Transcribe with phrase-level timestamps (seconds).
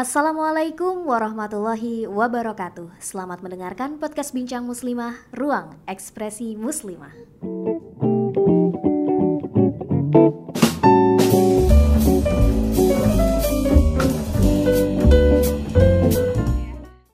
[0.00, 2.88] Assalamualaikum warahmatullahi wabarakatuh.
[3.04, 7.12] Selamat mendengarkan podcast Bincang Muslimah, Ruang Ekspresi Muslimah.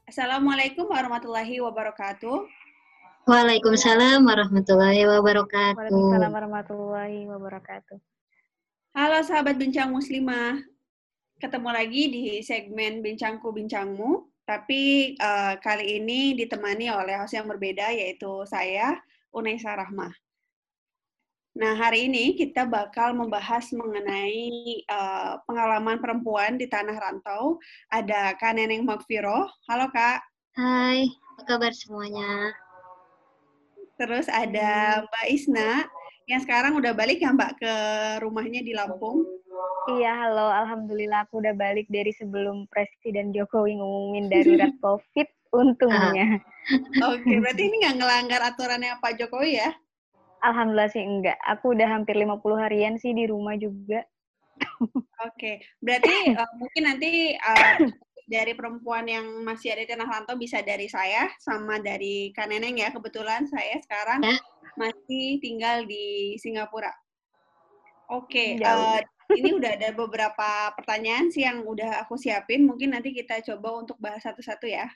[0.07, 2.39] Assalamualaikum warahmatullahi wabarakatuh.
[3.27, 5.75] Waalaikumsalam warahmatullahi wabarakatuh.
[5.75, 7.99] Waalaikumsalam warahmatullahi wabarakatuh.
[8.95, 10.63] Halo sahabat Bincang Muslimah,
[11.37, 17.93] ketemu lagi di segmen Bincangku Bincangmu, tapi uh, kali ini ditemani oleh host yang berbeda
[17.93, 18.97] yaitu saya,
[19.37, 20.13] Unaisa Rahmah.
[21.57, 27.57] Nah, hari ini kita bakal membahas mengenai uh, pengalaman perempuan di tanah rantau.
[27.89, 29.49] Ada Kak Neneng Magfiro.
[29.65, 30.21] Halo, Kak.
[30.53, 32.53] Hai, apa kabar semuanya?
[33.97, 35.89] Terus ada Mbak Isna
[36.29, 37.75] yang sekarang udah balik ya Mbak ke
[38.21, 39.25] rumahnya di Lampung.
[39.87, 40.51] Iya, halo.
[40.51, 46.43] Alhamdulillah aku udah balik dari sebelum Presiden Jokowi ngumumin darurat COVID, untungnya.
[47.07, 49.71] Oke, berarti ini nggak ngelanggar aturannya Pak Jokowi ya?
[50.43, 51.39] Alhamdulillah sih enggak.
[51.47, 54.03] Aku udah hampir 50 harian sih di rumah juga.
[55.23, 57.87] Oke, berarti uh, mungkin nanti uh,
[58.27, 62.83] dari perempuan yang masih ada di tanah rantau bisa dari saya sama dari Kak Neneng
[62.83, 62.91] ya.
[62.91, 64.35] Kebetulan saya sekarang ya.
[64.75, 66.91] masih tinggal di Singapura.
[68.07, 69.03] Oke, okay, uh,
[69.35, 72.63] ini udah ada beberapa pertanyaan sih yang udah aku siapin.
[72.63, 74.87] Mungkin nanti kita coba untuk bahas satu-satu ya.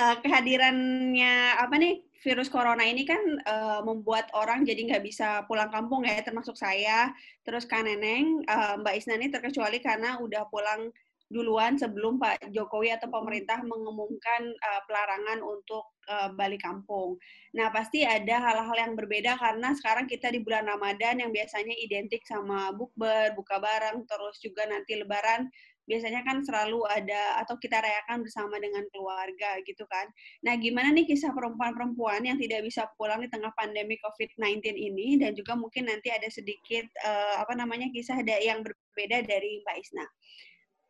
[0.00, 5.68] Uh, kehadirannya apa nih virus corona ini kan uh, membuat orang jadi nggak bisa pulang
[5.68, 7.12] kampung ya, termasuk saya.
[7.44, 10.88] Terus Kak Neneng, uh, Mbak Isna ini terkecuali karena udah pulang
[11.32, 17.16] duluan sebelum Pak Jokowi atau pemerintah mengumumkan uh, pelarangan untuk uh, balik kampung.
[17.56, 22.22] Nah, pasti ada hal-hal yang berbeda karena sekarang kita di bulan Ramadan yang biasanya identik
[22.28, 25.48] sama bukber, buka bareng, terus juga nanti lebaran
[25.84, 30.08] biasanya kan selalu ada atau kita rayakan bersama dengan keluarga gitu kan.
[30.40, 35.36] Nah, gimana nih kisah perempuan-perempuan yang tidak bisa pulang di tengah pandemi COVID-19 ini dan
[35.36, 40.06] juga mungkin nanti ada sedikit uh, apa namanya kisah yang berbeda dari Mbak Isna.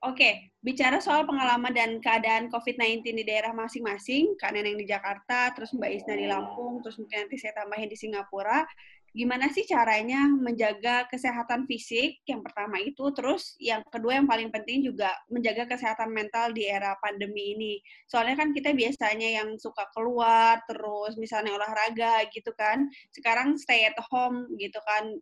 [0.05, 5.73] Oke, bicara soal pengalaman dan keadaan COVID-19 di daerah masing-masing, Kak Neneng di Jakarta, terus
[5.73, 8.69] Mbak Isna di Lampung, terus mungkin nanti saya tambahin di Singapura,
[9.17, 14.85] gimana sih caranya menjaga kesehatan fisik yang pertama itu, terus yang kedua yang paling penting
[14.85, 17.75] juga menjaga kesehatan mental di era pandemi ini.
[18.05, 23.97] Soalnya kan kita biasanya yang suka keluar, terus misalnya olahraga gitu kan, sekarang stay at
[24.13, 25.17] home gitu kan.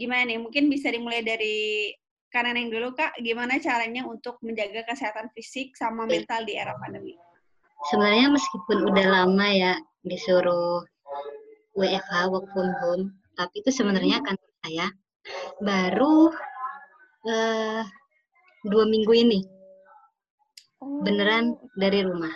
[0.00, 1.92] Gimana nih, mungkin bisa dimulai dari
[2.34, 7.14] karena yang dulu Kak, gimana caranya untuk menjaga kesehatan fisik sama mental di era pandemi?
[7.94, 10.82] Sebenarnya meskipun udah lama ya disuruh
[11.78, 13.04] WFH work from home,
[13.38, 14.34] tapi itu sebenarnya kan
[14.66, 14.90] saya
[15.62, 16.34] baru
[17.30, 17.82] uh,
[18.66, 19.40] dua minggu ini
[21.06, 22.34] beneran dari rumah.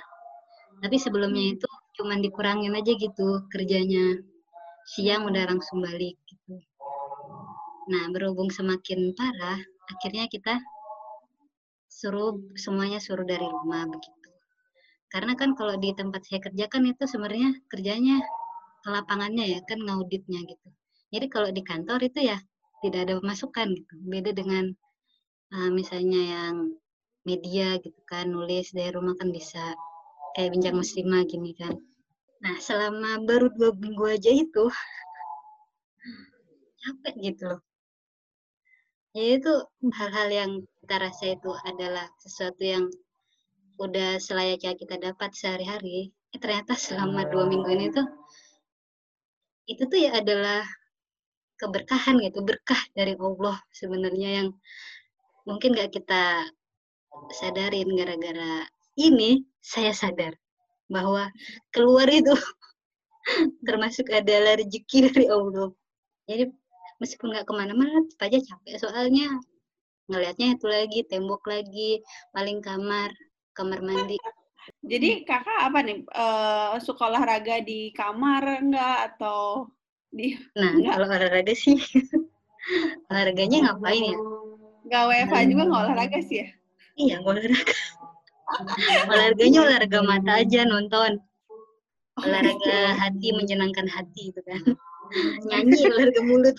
[0.79, 4.15] Tapi sebelumnya itu cuma dikurangin aja gitu kerjanya.
[4.95, 6.63] Siang udah langsung balik gitu.
[7.89, 10.61] Nah, berhubung semakin parah, akhirnya kita
[11.89, 14.29] suruh semuanya suruh dari rumah begitu.
[15.09, 18.21] Karena kan kalau di tempat saya kerja kan itu sebenarnya kerjanya
[18.85, 20.69] ke lapangannya ya kan ngauditnya gitu.
[21.09, 22.37] Jadi kalau di kantor itu ya
[22.85, 23.95] tidak ada masukan gitu.
[24.05, 24.69] Beda dengan
[25.57, 26.55] uh, misalnya yang
[27.25, 29.73] media gitu kan nulis dari rumah kan bisa
[30.37, 31.73] kayak bincang muslimah gini kan.
[32.45, 34.69] Nah selama baru dua minggu aja itu
[36.85, 37.68] capek gitu loh
[39.17, 39.53] ya itu
[39.95, 40.51] hal-hal yang
[40.85, 42.85] kita rasa itu adalah sesuatu yang
[43.79, 46.11] udah selayaknya kita dapat sehari-hari.
[46.35, 48.05] Eh, ternyata selama dua minggu ini tuh
[49.69, 50.65] itu tuh ya adalah
[51.61, 54.49] keberkahan gitu berkah dari Allah sebenarnya yang
[55.49, 56.45] mungkin gak kita
[57.33, 58.69] sadarin gara-gara
[59.01, 60.37] ini saya sadar
[60.89, 61.29] bahwa
[61.73, 62.33] keluar itu
[63.69, 65.69] termasuk adalah rezeki dari Allah.
[66.29, 66.45] Jadi
[66.99, 69.29] meskipun nggak ke mana-mana tetap aja capek soalnya.
[70.09, 73.11] Ngelihatnya itu lagi tembok lagi paling kamar
[73.53, 74.17] kamar mandi.
[74.85, 76.05] Jadi kakak apa nih?
[76.13, 79.69] Uh, suka olahraga di kamar enggak atau
[80.09, 80.95] di nah enggak?
[80.97, 81.77] kalau olahraga sih
[83.13, 84.17] olahraganya ngapain ya?
[84.89, 86.49] nggak WFH juga nggak olahraga sih ya?
[86.99, 87.77] Iya olahraga.
[89.13, 91.21] Olahraganya olahraga mata aja nonton.
[92.19, 94.63] Olahraga hati menyenangkan hati gitu kan.
[95.49, 96.57] Nyanyi olahraga mulut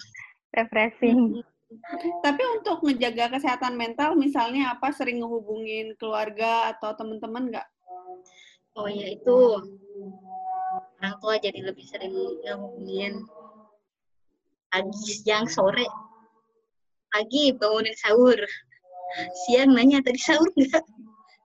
[0.54, 1.42] refreshing.
[2.26, 4.90] Tapi untuk menjaga kesehatan mental, misalnya apa?
[4.90, 7.68] Sering ngehubungin keluarga atau teman-teman nggak?
[8.74, 9.38] Oh ya itu.
[11.00, 13.22] Orang tua jadi lebih sering ngehubungin.
[14.70, 15.86] Pagi, siang, sore.
[17.10, 18.38] Pagi bangunin sahur,
[19.46, 20.86] siang nanya tadi sahur nggak?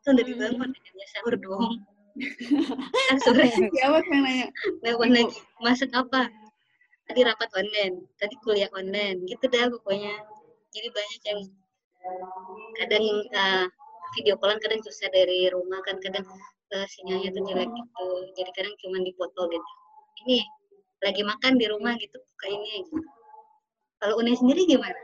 [0.05, 1.81] kan udah dibangun ya sahur dong.
[3.25, 3.49] Sore.
[3.49, 4.47] Siapa yang nanya?
[4.85, 5.41] Nelfon lagi.
[5.65, 6.29] Masak apa
[7.05, 10.15] tadi rapat online tadi kuliah online gitu dah pokoknya.
[10.75, 11.41] Jadi banyak yang
[12.83, 13.67] kadang uh,
[14.19, 16.27] video callan kadang susah dari rumah kan kadang
[16.75, 18.07] uh, sinyalnya tuh jelek gitu.
[18.37, 19.71] Jadi kadang cuma dipoto gitu.
[20.25, 20.39] Ini
[21.05, 22.85] lagi makan di rumah gitu buka ini.
[22.85, 22.99] Gitu.
[24.03, 25.01] kalau Une sendiri gimana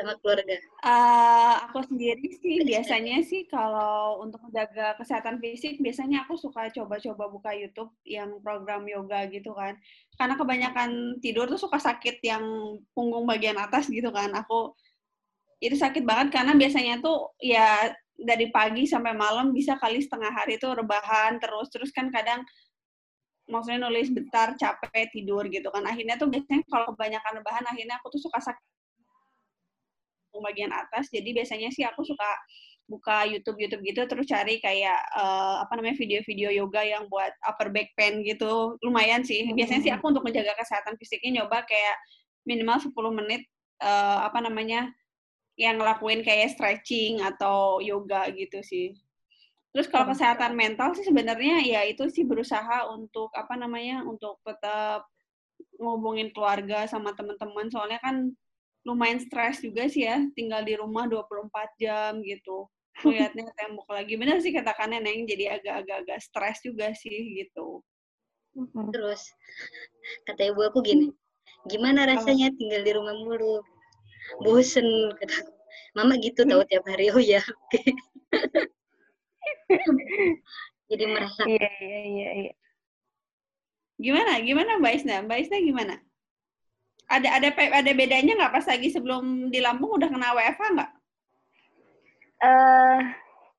[0.00, 0.56] sama keluarga?
[0.80, 7.28] Uh, aku sendiri sih biasanya sih kalau untuk menjaga kesehatan fisik biasanya aku suka coba-coba
[7.28, 9.76] buka YouTube yang program yoga gitu kan.
[10.16, 12.42] Karena kebanyakan tidur tuh suka sakit yang
[12.96, 14.32] punggung bagian atas gitu kan.
[14.32, 14.72] Aku
[15.60, 20.56] itu sakit banget karena biasanya tuh ya dari pagi sampai malam bisa kali setengah hari
[20.56, 22.44] tuh rebahan terus terus kan kadang
[23.50, 28.14] maksudnya nulis bentar capek tidur gitu kan akhirnya tuh biasanya kalau kebanyakan rebahan akhirnya aku
[28.14, 28.64] tuh suka sakit
[30.38, 31.10] bagian atas.
[31.10, 32.30] Jadi biasanya sih aku suka
[32.90, 37.74] buka YouTube YouTube gitu terus cari kayak uh, apa namanya video-video yoga yang buat upper
[37.74, 38.78] back pain gitu.
[38.86, 39.50] Lumayan sih.
[39.50, 41.96] Biasanya sih aku untuk menjaga kesehatan fisiknya nyoba kayak
[42.46, 43.42] minimal 10 menit
[43.82, 44.90] uh, apa namanya
[45.60, 48.94] yang ngelakuin kayak stretching atau yoga gitu sih.
[49.70, 55.06] Terus kalau kesehatan mental sih sebenarnya ya itu sih berusaha untuk apa namanya untuk tetap
[55.78, 57.70] ngobongin keluarga sama teman-teman.
[57.70, 58.34] Soalnya kan
[58.84, 62.68] lumayan stres juga sih ya tinggal di rumah 24 jam gitu.
[63.04, 64.14] Melihatnya tembok lagi.
[64.16, 67.80] Benar sih katakannya neng jadi agak-agak stres juga sih gitu.
[68.92, 69.22] Terus
[70.26, 71.14] kata ibu aku gini
[71.70, 73.62] gimana rasanya tinggal di rumah mulu?
[74.42, 74.84] Bosen
[75.16, 75.36] kata
[75.96, 77.80] mama gitu tahu tiap hari oh ya oke.
[80.90, 82.52] Jadi merasa iya iya iya iya.
[84.00, 85.22] Gimana gimana mbak Isna?
[85.22, 85.94] Mbak Isna gimana
[87.10, 90.92] ada ada ada bedanya nggak pas lagi sebelum di Lampung udah kena WFH nggak?
[92.40, 92.98] Eh, uh,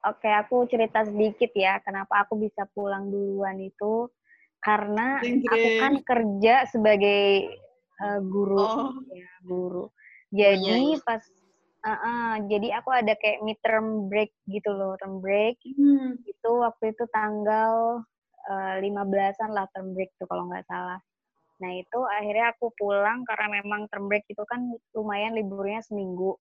[0.08, 4.08] oke okay, aku cerita sedikit ya kenapa aku bisa pulang duluan itu
[4.64, 7.52] karena aku kan kerja sebagai
[8.00, 8.94] uh, guru oh.
[9.12, 9.86] ya guru.
[10.32, 11.04] Jadi oh, iya.
[11.04, 11.22] pas
[11.84, 15.60] uh, uh, jadi aku ada kayak midterm break gitu loh, term break.
[15.76, 16.16] Hmm.
[16.24, 18.06] Itu waktu itu tanggal
[18.48, 21.04] uh, 15-an lah term break tuh kalau nggak salah.
[21.62, 24.66] Nah itu akhirnya aku pulang karena memang term break itu kan
[24.98, 26.34] lumayan liburnya seminggu.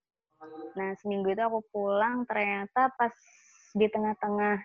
[0.75, 3.13] Nah seminggu itu aku pulang ternyata pas
[3.77, 4.59] di tengah-tengah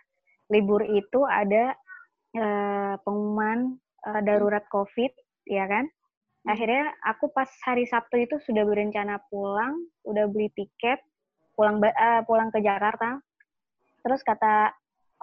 [0.49, 1.75] libur itu ada
[2.37, 3.75] uh, pengumuman
[4.05, 5.11] uh, darurat COVID,
[5.49, 5.85] ya kan?
[5.85, 6.51] Hmm.
[6.53, 9.75] Akhirnya aku pas hari Sabtu itu sudah berencana pulang,
[10.05, 11.01] udah beli tiket,
[11.57, 13.17] pulang uh, pulang ke Jakarta.
[14.05, 14.69] Terus kata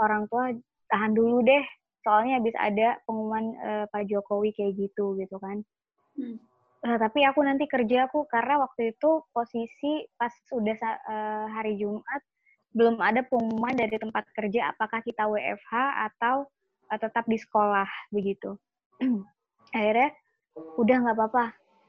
[0.03, 0.51] orang tua
[0.91, 1.65] tahan dulu deh,
[2.03, 5.63] soalnya habis ada pengumuman uh, Pak Jokowi kayak gitu gitu kan.
[6.19, 6.39] Hmm.
[6.83, 12.23] Nah, tapi aku nanti kerja aku karena waktu itu posisi pas sudah uh, hari Jumat
[12.75, 15.75] belum ada pengumuman dari tempat kerja apakah kita WFH
[16.11, 16.51] atau
[16.91, 18.59] uh, tetap di sekolah begitu.
[19.77, 20.11] Akhirnya
[20.77, 21.45] udah nggak apa-apa,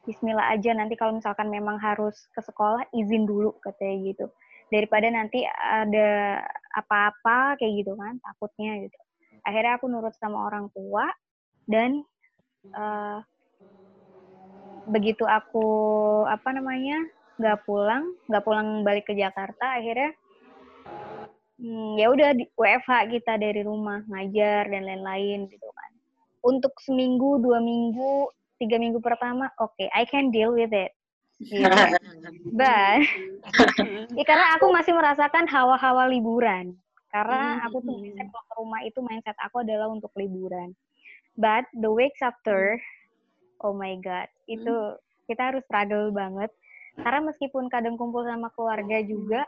[0.06, 4.26] Bismillah aja nanti kalau misalkan memang harus ke sekolah izin dulu katanya gitu
[4.74, 6.42] daripada nanti ada
[6.74, 8.98] apa-apa kayak gitu kan takutnya gitu
[9.44, 11.08] akhirnya aku nurut sama orang tua
[11.68, 12.04] dan
[12.72, 13.20] uh,
[14.88, 15.68] begitu aku
[16.28, 17.00] apa namanya
[17.40, 20.12] nggak pulang nggak pulang balik ke Jakarta akhirnya
[21.64, 22.30] hmm, ya udah
[22.60, 25.92] WFH kita dari rumah ngajar dan lain-lain gitu kan.
[26.44, 28.28] Untuk seminggu dua minggu
[28.60, 30.92] tiga minggu pertama oke okay, I can deal with it.
[31.40, 31.64] Gitu.
[32.60, 33.02] but
[34.20, 36.76] ya, karena aku masih merasakan hawa-hawa liburan
[37.14, 38.28] karena hmm, aku tuh hmm, hmm.
[38.34, 40.74] pulang ke rumah itu mindset aku adalah untuk liburan.
[41.38, 42.82] But the weeks after,
[43.62, 44.98] oh my god, itu hmm.
[45.30, 46.50] kita harus struggle banget.
[46.98, 49.46] Karena meskipun kadang kumpul sama keluarga juga,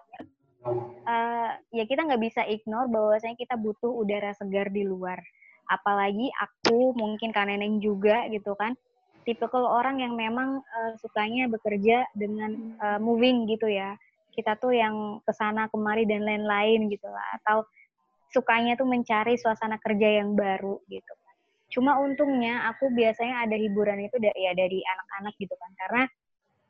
[0.65, 5.17] uh, ya kita nggak bisa ignore bahwasanya kita butuh udara segar di luar.
[5.65, 8.77] Apalagi aku, mungkin Kak Neneng juga gitu kan,
[9.25, 13.97] tipikal orang yang memang uh, sukanya bekerja dengan uh, moving gitu ya
[14.35, 17.39] kita tuh yang ke sana kemari dan lain-lain gitu lah.
[17.41, 17.63] Atau
[18.35, 21.13] sukanya tuh mencari suasana kerja yang baru gitu.
[21.71, 25.71] Cuma untungnya aku biasanya ada hiburan itu dari ya dari anak-anak gitu kan.
[25.79, 26.03] Karena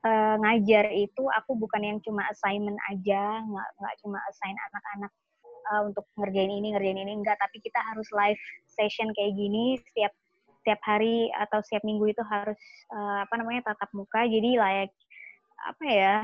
[0.05, 0.11] e,
[0.45, 5.11] ngajar itu aku bukan yang cuma assignment aja nggak nggak cuma assign anak-anak
[5.43, 10.13] e, untuk ngerjain ini ngerjain ini enggak tapi kita harus live session kayak gini setiap
[10.61, 12.57] setiap hari atau setiap minggu itu harus
[12.89, 14.25] e, apa namanya tatap muka.
[14.25, 14.89] Jadi layak
[15.65, 16.15] apa ya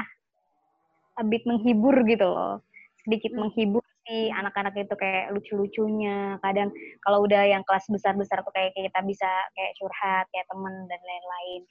[1.22, 2.66] a bit menghibur gitu loh
[3.06, 3.40] sedikit hmm.
[3.46, 6.74] menghibur si anak-anak itu kayak lucu-lucunya kadang
[7.06, 11.62] kalau udah yang kelas besar-besar tuh kayak kita bisa kayak curhat kayak temen dan lain-lain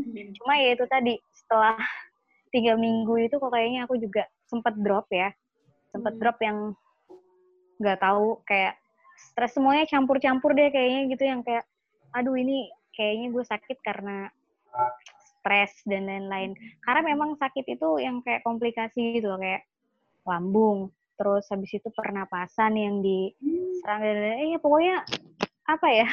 [0.00, 0.28] hmm.
[0.40, 1.76] cuma ya itu tadi setelah
[2.48, 5.28] tiga minggu itu kok kayaknya aku juga sempat drop ya
[5.92, 6.20] sempat hmm.
[6.24, 6.58] drop yang
[7.78, 8.74] nggak tahu kayak
[9.18, 11.68] stres semuanya campur-campur deh kayaknya gitu yang kayak
[12.16, 14.32] aduh ini kayaknya gue sakit karena
[15.40, 16.54] stres dan lain-lain.
[16.82, 19.64] Karena memang sakit itu yang kayak komplikasi gitu loh, kayak
[20.28, 24.38] lambung terus habis itu pernapasan yang diserang dan lain-lain.
[24.38, 24.96] Eh ya pokoknya
[25.66, 26.08] apa ya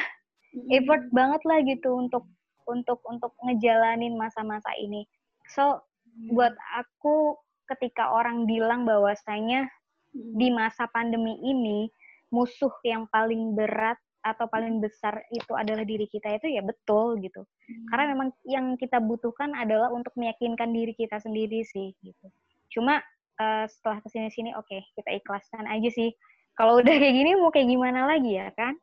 [0.74, 2.26] effort banget lah gitu untuk
[2.66, 5.06] untuk untuk ngejalanin masa-masa ini.
[5.54, 5.86] So
[6.34, 7.38] buat aku
[7.70, 9.70] ketika orang bilang bahwasanya
[10.10, 11.86] di masa pandemi ini
[12.34, 17.46] musuh yang paling berat atau paling besar itu adalah diri kita itu ya betul gitu.
[17.46, 17.86] Hmm.
[17.86, 22.26] Karena memang yang kita butuhkan adalah untuk meyakinkan diri kita sendiri sih gitu.
[22.74, 22.98] Cuma
[23.38, 26.10] uh, setelah ke sini sini oke okay, kita ikhlaskan aja sih.
[26.58, 28.74] Kalau udah kayak gini mau kayak gimana lagi ya kan?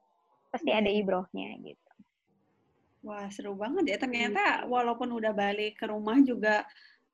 [0.48, 1.00] Pasti ada hmm.
[1.04, 1.92] ibrohnya gitu.
[3.04, 3.98] Wah seru banget ya.
[4.00, 6.64] Ternyata walaupun udah balik ke rumah juga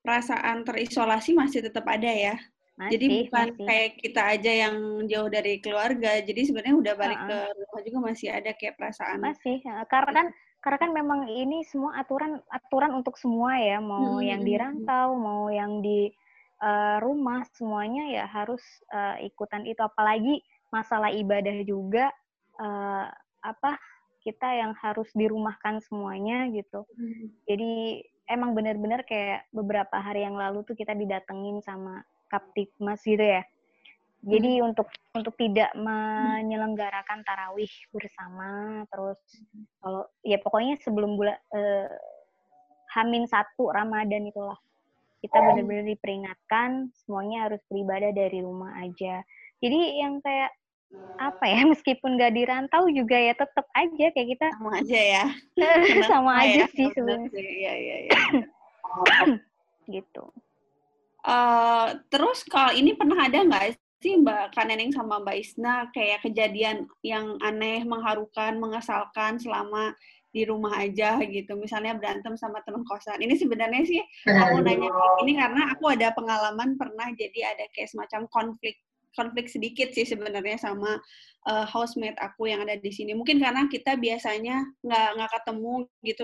[0.06, 2.38] perasaan terisolasi masih tetap ada ya.
[2.80, 3.66] Masih, jadi bukan masih.
[3.68, 4.76] kayak kita aja yang
[5.12, 6.12] jauh dari keluarga.
[6.24, 7.28] Jadi sebenarnya udah balik uh -uh.
[7.28, 9.20] ke rumah juga masih ada kayak perasaan.
[9.20, 9.60] Masih,
[9.92, 10.28] karena kan
[10.64, 14.28] karena kan memang ini semua aturan aturan untuk semua ya, mau hmm.
[14.32, 16.08] yang di rantau, mau yang di
[16.64, 18.64] uh, rumah, semuanya ya harus
[18.96, 19.84] uh, ikutan itu.
[19.84, 20.40] Apalagi
[20.72, 22.16] masalah ibadah juga
[22.64, 23.12] uh,
[23.44, 23.76] apa
[24.24, 26.88] kita yang harus dirumahkan semuanya gitu.
[26.96, 27.28] Hmm.
[27.44, 33.44] Jadi emang benar-benar kayak beberapa hari yang lalu tuh kita didatengin sama Kaptipmas gitu ya.
[34.20, 34.68] Jadi hmm.
[34.72, 39.20] untuk untuk tidak menyelenggarakan tarawih bersama, terus
[39.80, 41.88] kalau ya pokoknya sebelum bulan eh,
[42.92, 44.60] Hamin satu Ramadan itulah
[45.24, 49.24] kita benar-benar diperingatkan semuanya harus beribadah dari rumah aja.
[49.64, 50.52] Jadi yang kayak
[51.22, 55.24] apa ya meskipun gak dirantau juga ya tetap aja kayak kita sama aja ya
[56.12, 56.76] sama aja ya?
[56.76, 57.40] sih sebenarnya.
[57.40, 58.20] Iya iya iya.
[59.96, 60.24] gitu.
[61.30, 66.90] Uh, terus kalau ini pernah ada nggak sih Mbak Kaneneng sama Mbak Isna kayak kejadian
[67.06, 69.94] yang aneh, mengharukan, mengesalkan selama
[70.34, 71.54] di rumah aja gitu.
[71.54, 73.22] Misalnya berantem sama teman kosan.
[73.22, 74.90] Ini sebenarnya sih aku nanya
[75.26, 78.82] ini karena aku ada pengalaman pernah jadi ada kayak semacam konflik
[79.18, 81.02] konflik sedikit sih sebenarnya sama
[81.50, 83.18] uh, housemate aku yang ada di sini.
[83.18, 85.74] Mungkin karena kita biasanya nggak nggak ketemu
[86.06, 86.24] gitu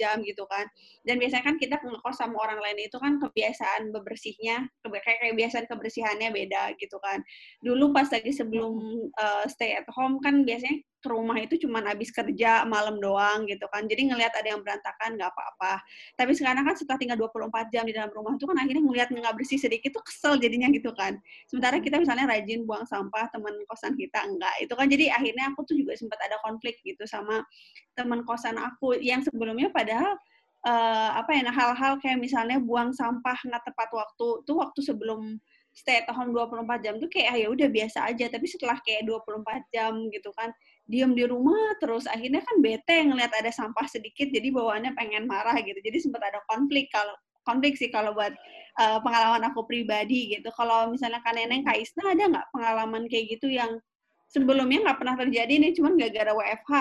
[0.00, 0.66] jam gitu kan.
[1.02, 6.30] Dan biasanya kan kita ngekos sama orang lain itu kan kebiasaan bebersihnya, kayak kebiasaan kebersihannya
[6.32, 7.20] beda gitu kan.
[7.60, 8.74] Dulu pas lagi sebelum
[9.18, 13.68] uh, stay at home kan biasanya ke rumah itu cuma habis kerja malam doang gitu
[13.68, 13.84] kan.
[13.84, 15.84] Jadi ngelihat ada yang berantakan nggak apa-apa.
[16.16, 19.34] Tapi sekarang kan setelah tinggal 24 jam di dalam rumah itu kan akhirnya ngelihat nggak
[19.36, 21.20] bersih sedikit tuh kesel jadinya gitu kan.
[21.52, 24.56] Sementara kita misalnya rajin buang sampah teman kosan kita enggak.
[24.64, 27.44] Itu kan jadi akhirnya aku tuh juga sempat ada konflik gitu sama
[27.92, 30.16] teman kosan aku yang sebelumnya padahal
[30.64, 35.38] uh, apa ya nah hal-hal kayak misalnya buang sampah nggak tepat waktu tuh waktu sebelum
[35.74, 39.04] stay at home 24 jam tuh kayak ah, ya udah biasa aja tapi setelah kayak
[39.10, 40.54] 24 jam gitu kan
[40.84, 45.56] diem di rumah terus akhirnya kan bete ngeliat ada sampah sedikit jadi bawaannya pengen marah
[45.60, 45.76] gitu.
[45.80, 47.14] Jadi sempat ada konflik kalau
[47.44, 48.32] konflik sih kalau buat
[48.80, 50.48] uh, pengalaman aku pribadi gitu.
[50.52, 53.80] Kalau misalnya kan neneng kak Isna ada nggak pengalaman kayak gitu yang
[54.28, 56.72] sebelumnya nggak pernah terjadi nih cuman gara-gara WFH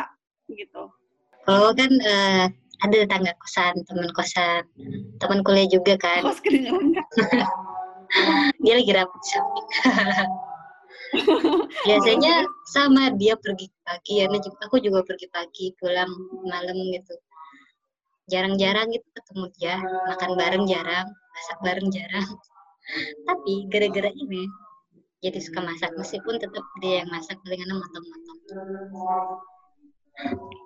[0.51, 0.83] gitu?
[1.47, 2.45] Oh kan uh,
[2.83, 4.63] ada tetangga kosan teman kosan
[5.19, 6.23] teman kuliah juga kan.
[6.27, 6.91] Kos kedengeran
[8.61, 9.67] dia lagi rapat samping
[11.87, 14.27] biasanya sama dia pergi pagi ya
[14.65, 16.09] aku juga pergi pagi pulang
[16.47, 17.15] malam gitu.
[18.31, 22.27] Jarang-jarang gitu ketemu dia makan bareng jarang masak bareng jarang.
[23.27, 24.47] Tapi gara-gara ini
[25.23, 28.39] jadi suka masak meskipun tetap dia yang masak palingan motong-motong.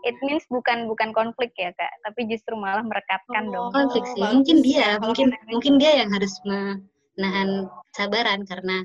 [0.03, 1.93] It means bukan bukan konflik ya kak?
[2.03, 3.69] Tapi justru malah merekatkan oh, dong.
[3.71, 4.19] konflik sih.
[4.19, 8.83] Mungkin dia mungkin mungkin dia yang harus menahan sabaran karena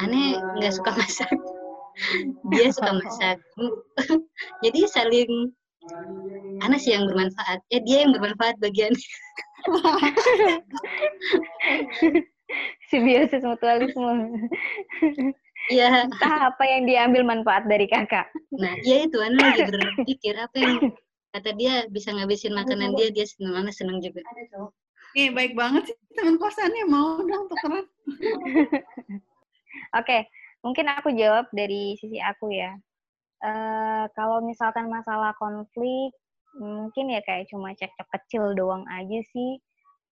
[0.00, 1.30] aneh nggak suka masak.
[2.48, 3.36] Dia suka masak.
[4.64, 5.52] Jadi saling
[6.62, 7.58] Ana sih yang bermanfaat.
[7.74, 8.94] Eh dia yang bermanfaat bagian.
[12.92, 14.30] Simbiosis mutualisme.
[15.70, 16.06] Iya.
[16.06, 18.30] Entah apa yang diambil manfaat dari kakak.
[18.54, 20.94] Nah, iya itu Ana lagi berpikir apa yang
[21.34, 24.22] kata dia bisa ngabisin makanan dia, dia seneng, Ana seneng juga.
[25.12, 26.84] Iya, baik banget sih teman kosannya.
[26.86, 27.84] Mau dong tukeran.
[29.92, 30.24] Oke,
[30.64, 32.72] mungkin aku jawab dari sisi aku ya.
[33.44, 36.16] Uh, kalau misalkan masalah konflik,
[36.56, 39.60] mungkin ya kayak cuma cekcok kecil doang aja sih.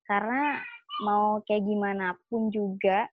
[0.04, 0.60] Karena
[1.00, 3.08] mau kayak gimana pun juga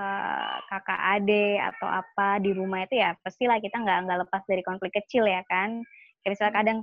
[0.00, 4.62] uh, kakak ade atau apa di rumah itu ya pastilah kita nggak nggak lepas dari
[4.64, 5.84] konflik kecil ya kan.
[6.24, 6.78] Kayak misalnya kadang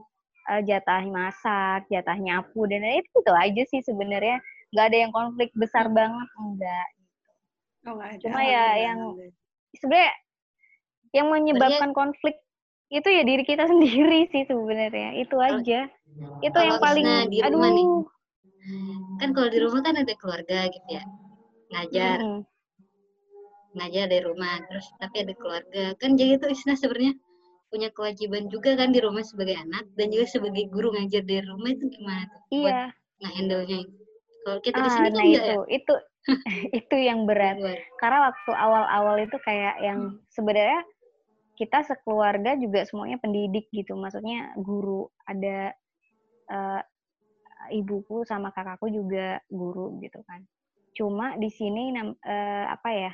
[0.54, 4.38] uh, jatah masak, jatah nyapu dan itu itu aja sih sebenarnya.
[4.78, 6.88] Nggak ada yang konflik besar banget enggak
[7.88, 8.20] Oh, ada.
[8.20, 9.00] Cuma ya yang
[9.80, 10.12] sebenarnya
[11.16, 12.36] yang menyebabkan konflik
[12.90, 15.88] itu ya diri kita sendiri sih sebenarnya itu aja.
[16.44, 17.54] itu kalau yang paling di aduh.
[17.56, 17.88] rumah nih,
[19.22, 21.04] kan kalau di rumah kan ada keluarga gitu ya
[21.70, 22.20] ngajar.
[22.20, 22.42] Mm-mm.
[23.70, 25.94] ngajar dari rumah terus tapi ada keluarga.
[26.02, 27.14] Kan jadi itu istilah sebenarnya
[27.70, 31.70] punya kewajiban juga kan di rumah sebagai anak dan juga sebagai guru ngajar dari rumah
[31.70, 32.90] itu gimana tuh buat iya
[33.22, 33.80] nge-handle nya
[34.42, 35.58] kalau kita di ah sini kan nah enggak itu ya?
[35.78, 35.94] itu
[36.80, 37.58] itu yang berat.
[37.98, 40.82] Karena waktu awal-awal itu kayak yang sebenarnya
[41.60, 43.98] kita sekeluarga juga semuanya pendidik gitu.
[43.98, 45.74] Maksudnya guru ada
[46.50, 46.82] eh,
[47.76, 50.46] ibuku sama kakakku juga guru gitu kan.
[50.96, 51.92] Cuma di sini
[52.26, 53.14] eh, apa ya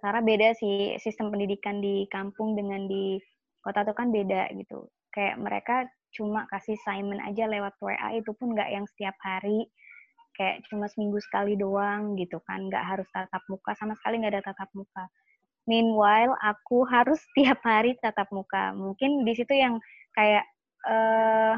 [0.00, 3.20] karena beda sih sistem pendidikan di kampung dengan di
[3.60, 4.88] kota tuh kan beda gitu.
[5.12, 5.76] Kayak mereka
[6.10, 9.70] cuma kasih assignment aja lewat WA itu pun nggak yang setiap hari
[10.40, 14.44] kayak cuma seminggu sekali doang gitu kan nggak harus tatap muka sama sekali nggak ada
[14.48, 15.04] tatap muka.
[15.68, 18.72] Meanwhile aku harus tiap hari tatap muka.
[18.72, 19.76] Mungkin di situ yang
[20.16, 20.48] kayak
[20.88, 21.54] eh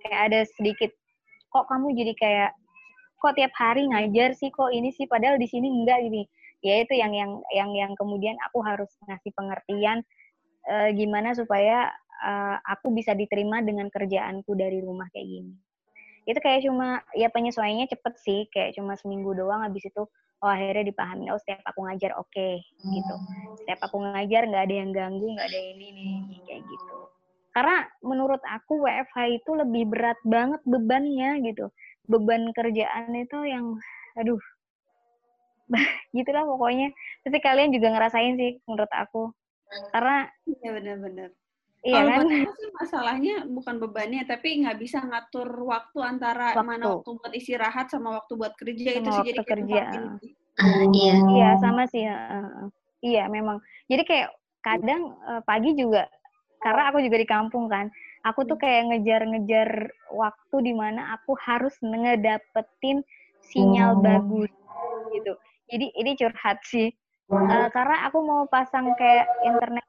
[0.00, 0.88] kayak ada sedikit
[1.52, 2.50] kok kamu jadi kayak
[3.20, 6.24] kok tiap hari ngajar sih kok ini sih padahal di sini enggak gini.
[6.64, 10.00] Ya itu yang yang yang yang kemudian aku harus ngasih pengertian
[10.72, 11.92] eh, gimana supaya
[12.24, 15.52] eh, aku bisa diterima dengan kerjaanku dari rumah kayak gini
[16.30, 20.02] itu kayak cuma ya penyesuaiannya cepet sih kayak cuma seminggu doang habis itu
[20.42, 22.48] oh akhirnya dipahami oh setiap aku ngajar oke
[22.94, 23.16] gitu.
[23.62, 26.98] Setiap aku ngajar nggak ada yang ganggu nggak ada ini ini ini, kayak gitu.
[27.54, 31.68] Karena menurut aku WFH itu lebih berat banget bebannya gitu.
[32.10, 33.76] Beban kerjaan itu yang
[34.18, 34.40] aduh.
[36.16, 36.90] Gitulah pokoknya.
[37.24, 39.30] Pasti kalian juga ngerasain sih menurut aku.
[39.94, 41.30] Karena Iya benar-benar.
[41.80, 46.52] Iya Kalau kan buat aku sih masalahnya bukan bebannya, tapi nggak bisa ngatur waktu antara
[46.52, 46.68] Waktu.
[46.68, 49.82] mana waktu buat istirahat sama waktu buat kerja itu Sama sih jadi kerja.
[50.60, 52.04] Ah, iya Iya, sama sih.
[52.04, 52.68] heeh, heeh.
[53.00, 53.64] Iya, memang.
[53.88, 54.28] Jadi kayak
[54.60, 56.04] kadang eh, pagi juga,
[56.60, 57.88] karena aku juga di kampung kan,
[58.28, 63.00] aku tuh kayak ngejar-ngejar waktu di mana aku harus ngedapetin
[63.40, 64.52] sinyal bagus
[65.16, 65.32] gitu.
[65.72, 66.92] Jadi ini curhat sih.
[67.30, 69.86] Eh, karena aku mau pasang kayak internet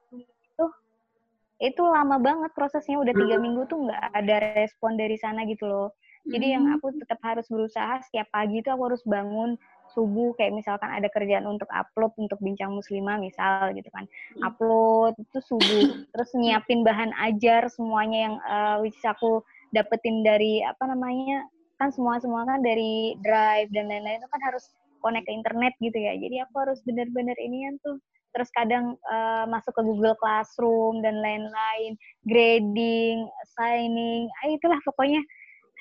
[1.62, 5.94] itu, lama banget prosesnya udah tiga minggu tuh nggak ada respon dari sana gitu loh.
[6.22, 9.58] Jadi yang aku tetap harus berusaha setiap pagi itu aku harus bangun
[9.90, 14.06] subuh kayak misalkan ada kerjaan untuk upload untuk bincang muslimah misal gitu kan.
[14.38, 19.42] Upload itu subuh terus nyiapin bahan ajar semuanya yang uh, which aku
[19.74, 21.42] dapetin dari apa namanya
[21.82, 24.70] kan semua semua kan dari drive dan lain-lain itu kan harus
[25.02, 26.14] connect ke internet gitu ya.
[26.14, 27.96] Jadi aku harus bener-bener ini kan tuh
[28.32, 35.20] terus kadang uh, masuk ke Google Classroom dan lain-lain grading signing ah, itulah pokoknya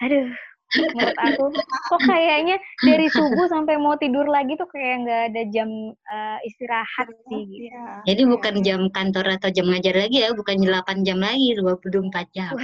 [0.03, 0.29] aduh
[0.71, 1.43] menurut aku
[1.91, 7.11] kok kayaknya dari subuh sampai mau tidur lagi tuh kayak nggak ada jam uh, istirahat
[7.27, 7.67] sih gitu.
[7.67, 8.07] Iya.
[8.07, 12.55] jadi bukan jam kantor atau jam ngajar lagi ya bukan 8 jam lagi 24 jam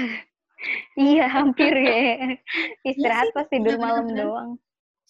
[0.97, 2.33] Iya hampir ya.
[2.81, 4.49] Istirahat sih, pas tidur malam doang.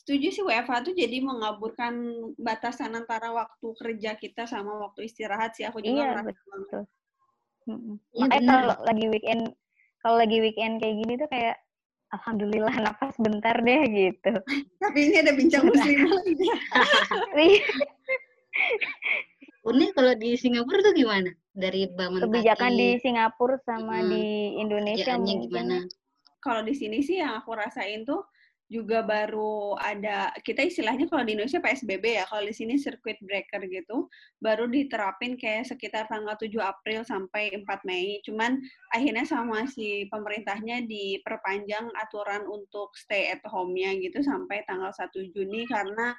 [0.08, 2.00] Setuju sih WFH tuh jadi mengaburkan
[2.40, 6.36] batasan antara waktu kerja kita sama waktu istirahat sih aku juga Iya banget.
[6.40, 6.82] betul.
[8.16, 8.56] Iya, Makanya benar.
[8.64, 9.42] kalau lagi weekend
[10.00, 11.60] kalau lagi weekend kayak gini tuh kayak
[12.16, 14.32] alhamdulillah napas bentar deh gitu.
[14.88, 16.34] Tapi ini ada bincang muslim lagi.
[19.68, 24.12] Unik kalau di Singapura tuh gimana dari bangun Kebijakan pagi di Singapura sama Mm-mm.
[24.16, 24.24] di
[24.56, 25.52] Indonesia mungkin.
[25.52, 25.78] gimana
[26.40, 28.24] Kalau di sini sih yang aku rasain tuh
[28.68, 33.64] juga baru ada kita istilahnya kalau di Indonesia PSBB ya, kalau di sini circuit breaker
[33.72, 34.12] gitu,
[34.44, 38.20] baru diterapin kayak sekitar tanggal 7 April sampai 4 Mei.
[38.28, 38.60] Cuman
[38.92, 45.64] akhirnya sama si pemerintahnya diperpanjang aturan untuk stay at home-nya gitu sampai tanggal 1 Juni
[45.72, 46.12] karena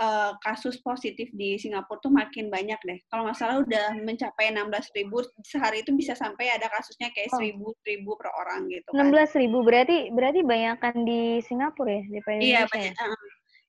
[0.00, 2.98] eh, kasus positif di Singapura tuh makin banyak deh.
[3.06, 7.38] Kalau nggak salah udah mencapai 16 ribu sehari itu bisa sampai ada kasusnya kayak Oh.
[7.38, 9.12] 1000 ribu per orang gitu kan.
[9.12, 13.04] 16 ribu berarti berarti banyakan di Singapura ya daripada Iya, Indonesia banyak, ya?
[13.04, 13.18] eh,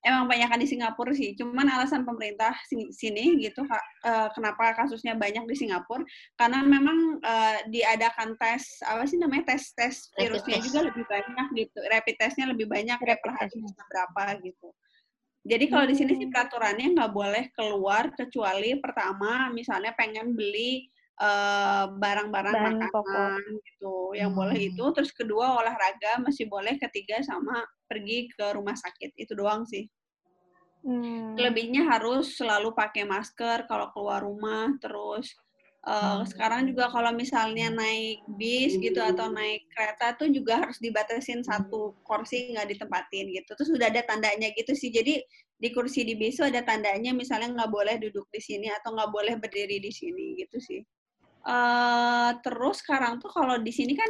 [0.01, 1.29] emang banyakan di Singapura sih.
[1.35, 3.61] Cuman alasan pemerintah sini, sini gitu,
[4.31, 6.01] kenapa kasusnya banyak di Singapura?
[6.33, 10.65] Karena memang eh, diadakan tes apa sih namanya tes tes Rapid virusnya test.
[10.65, 11.79] juga lebih banyak gitu.
[11.85, 13.83] Rapid testnya lebih banyak kayak per Rapid hari testnya.
[13.91, 14.69] berapa gitu.
[15.41, 16.33] Jadi kalau di sini sih Hmm.
[16.33, 20.85] peraturannya nggak boleh keluar kecuali pertama misalnya pengen beli
[22.01, 23.37] barang-barang Bahan makanan pokok.
[23.61, 24.69] gitu, yang boleh Hmm.
[24.73, 24.85] itu.
[24.93, 29.85] Terus kedua olahraga masih boleh, ketiga sama pergi ke rumah sakit itu doang sih.
[30.81, 31.37] Hmm.
[31.37, 35.29] Lebihnya harus selalu pakai masker kalau keluar rumah, terus
[35.87, 41.41] eh, sekarang juga kalau misalnya naik bis gitu atau naik kereta tuh juga harus dibatasin
[41.41, 43.51] satu kursi nggak ditempatin gitu.
[43.57, 44.93] Terus udah ada tandanya gitu sih.
[44.93, 45.21] Jadi
[45.61, 49.33] di kursi di bis ada tandanya misalnya nggak boleh duduk di sini atau nggak boleh
[49.37, 50.81] berdiri di sini gitu sih.
[51.41, 54.09] Uh, terus sekarang tuh kalau di sini kan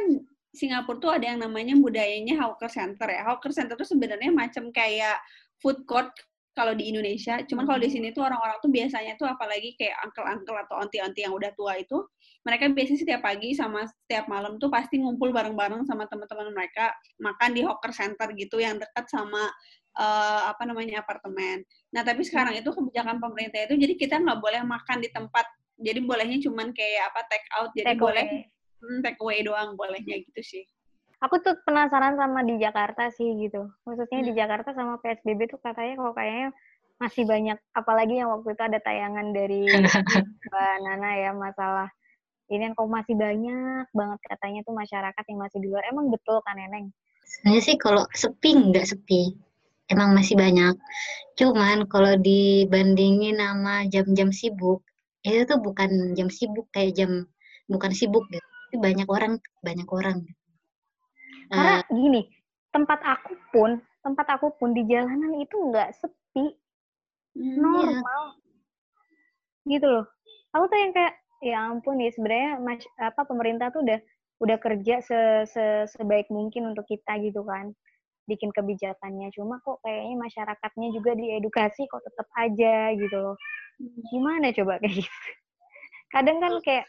[0.52, 3.24] Singapura tuh ada yang namanya budayanya hawker center ya.
[3.24, 5.16] Hawker center tuh sebenarnya macam kayak
[5.64, 6.12] food court
[6.52, 7.40] kalau di Indonesia.
[7.48, 7.96] Cuman kalau di hmm.
[7.96, 12.04] sini tuh orang-orang tuh biasanya tuh apalagi kayak uncle-uncle atau auntie-auntie yang udah tua itu,
[12.44, 17.50] mereka biasanya setiap pagi sama setiap malam tuh pasti ngumpul bareng-bareng sama teman-teman mereka makan
[17.56, 19.48] di hawker center gitu yang dekat sama
[19.96, 21.64] uh, apa namanya apartemen.
[21.96, 25.46] Nah tapi sekarang itu kebijakan pemerintah itu jadi kita nggak boleh makan di tempat.
[25.82, 27.70] Jadi bolehnya cuman kayak apa take out.
[27.72, 28.26] Jadi take boleh
[28.82, 30.64] hmm, take away doang bolehnya gitu sih.
[31.22, 33.70] Aku tuh penasaran sama di Jakarta sih gitu.
[33.86, 34.28] Maksudnya hmm.
[34.28, 36.48] di Jakarta sama PSBB tuh katanya kok kayaknya
[36.98, 39.66] masih banyak apalagi yang waktu itu ada tayangan dari
[40.46, 41.90] Mbak Nana ya masalah
[42.46, 45.82] ini kok masih banyak banget katanya tuh masyarakat yang masih di luar.
[45.88, 46.90] Emang betul kan Neneng?
[47.22, 49.32] Sebenarnya sih kalau sepi nggak sepi.
[49.88, 50.74] Emang masih banyak.
[51.38, 54.84] Cuman kalau dibandingin sama jam-jam sibuk,
[55.22, 57.30] itu tuh bukan jam sibuk kayak jam
[57.70, 60.24] bukan sibuk gitu tapi banyak orang banyak orang
[61.52, 62.22] karena uh, gini
[62.72, 66.56] tempat aku pun tempat aku pun di jalanan itu nggak sepi.
[67.32, 68.22] Hmm, normal.
[69.62, 69.78] Iya.
[69.78, 70.06] gitu loh.
[70.52, 73.98] Aku tuh yang kayak ya ampun ya sebenarnya mas apa pemerintah tuh udah
[74.42, 77.70] udah kerja se, se sebaik mungkin untuk kita gitu kan.
[78.26, 79.30] Bikin kebijakannya.
[79.36, 83.36] Cuma kok kayaknya masyarakatnya juga diedukasi kok tetap aja gitu loh.
[83.78, 84.02] Hmm.
[84.10, 85.30] gimana coba kayak gitu?
[86.12, 86.86] Kadang kan kayak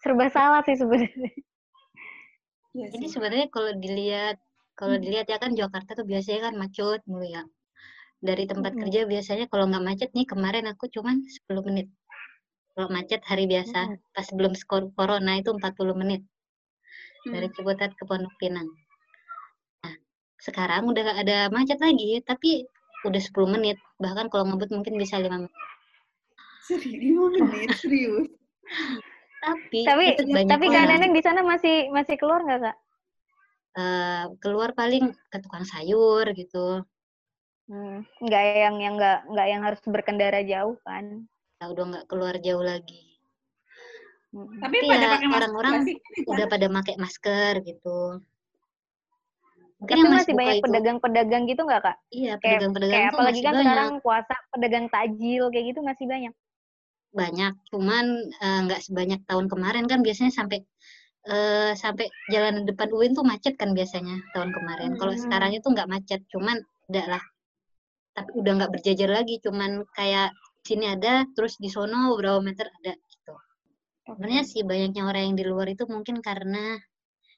[0.00, 1.34] serba salah sih sebenarnya.
[2.76, 4.36] Ya, Jadi sebenarnya kalau dilihat
[4.76, 5.02] kalau hmm.
[5.08, 7.48] dilihat ya kan Jakarta tuh biasanya kan macet mulu ya.
[8.20, 8.80] Dari tempat hmm.
[8.84, 11.88] kerja biasanya kalau nggak macet nih kemarin aku cuman 10 menit.
[12.76, 14.12] Kalau macet hari biasa, hmm.
[14.12, 16.20] pas belum skor corona itu 40 menit.
[17.24, 17.54] Dari hmm.
[17.56, 18.68] Ciputat ke Pondok Pinang.
[19.80, 19.96] Nah,
[20.36, 22.68] sekarang udah ada macet lagi, tapi
[23.08, 23.80] udah 10 menit.
[23.96, 25.54] Bahkan kalau ngebut mungkin bisa 5 menit.
[26.68, 28.28] Serius, menit, serius.
[29.46, 30.04] Tapi tapi
[30.46, 32.76] tapi kak neneng di sana masih masih keluar nggak kak?
[33.76, 36.82] Uh, keluar paling ke tukang sayur gitu.
[37.70, 41.26] Hmm, nggak yang yang nggak nggak yang harus berkendara jauh kan?
[41.62, 43.04] Ya, udah nggak keluar jauh lagi.
[44.34, 44.58] Hmm.
[44.60, 45.74] tapi, tapi pada ya, orang-orang
[46.26, 47.98] udah pada pakai masker gitu.
[49.76, 51.96] Mungkin Tapi masih banyak pedagang-pedagang gitu nggak kak?
[52.08, 53.62] Iya, pedagang-pedagang kayak, kayak apalagi kan banyak.
[53.62, 56.34] sekarang puasa pedagang takjil kayak gitu masih banyak
[57.16, 57.52] banyak.
[57.72, 60.60] Cuman eh, nggak uh, sebanyak tahun kemarin kan biasanya sampai
[61.26, 64.94] uh, sampai jalan depan UIN tuh macet kan biasanya tahun kemarin.
[64.94, 64.98] Hmm.
[65.00, 66.60] kalau sekarang itu nggak macet cuman
[66.92, 67.24] enggak lah.
[68.12, 72.92] Tapi udah nggak berjajar lagi cuman kayak sini ada terus di sono beberapa meter ada
[72.92, 73.34] gitu.
[74.06, 76.78] Sebenarnya sih banyaknya orang yang di luar itu mungkin karena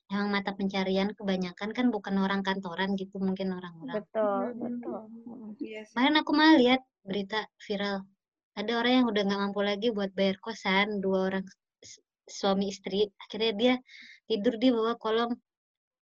[0.08, 4.00] yang mata pencarian kebanyakan kan bukan orang kantoran gitu mungkin orang-orang.
[4.00, 5.00] Betul betul.
[5.60, 5.92] Yes.
[5.92, 8.08] kemarin aku malah lihat berita viral
[8.58, 11.46] ada orang yang udah nggak mampu lagi buat bayar kosan dua orang
[12.26, 13.74] suami istri akhirnya dia
[14.26, 15.32] tidur di bawah kolong